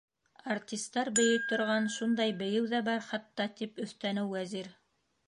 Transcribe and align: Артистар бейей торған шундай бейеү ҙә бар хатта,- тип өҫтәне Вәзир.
Артистар 0.51 1.11
бейей 1.19 1.35
торған 1.51 1.85
шундай 1.97 2.33
бейеү 2.39 2.65
ҙә 2.71 2.79
бар 2.89 3.05
хатта,- 3.11 3.47
тип 3.61 3.83
өҫтәне 3.85 4.25
Вәзир. 4.33 4.73